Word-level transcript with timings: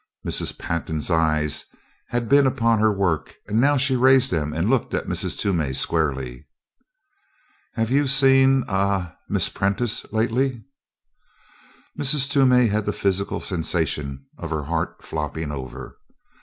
Mrs. 0.25 0.57
Pantin's 0.57 1.11
eyes 1.11 1.65
had 2.07 2.27
been 2.27 2.47
upon 2.47 2.79
her 2.79 2.91
work, 2.91 3.35
now 3.49 3.77
she 3.77 3.95
raised 3.95 4.31
them 4.31 4.51
and 4.51 4.67
looked 4.67 4.95
at 4.95 5.05
Mrs. 5.05 5.37
Toomey 5.37 5.73
squarely. 5.73 6.47
"Have 7.75 7.91
you 7.91 8.07
seen 8.07 8.63
a 8.67 9.13
Miss 9.29 9.47
Prentice 9.49 10.11
lately?" 10.11 10.63
Mrs. 11.99 12.27
Toomey 12.31 12.65
had 12.65 12.87
the 12.87 12.93
physical 12.93 13.39
sensation 13.41 14.25
of 14.39 14.49
her 14.49 14.63
heart 14.63 15.03
flopping 15.03 15.51
over. 15.51 15.99